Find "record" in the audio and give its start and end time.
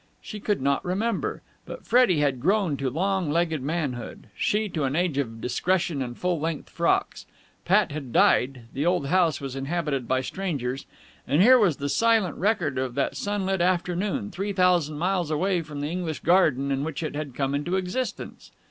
12.37-12.79